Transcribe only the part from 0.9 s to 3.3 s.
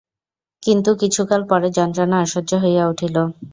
কিছুকাল পরে যন্ত্রণা অসহ্য হইয়া উঠিল।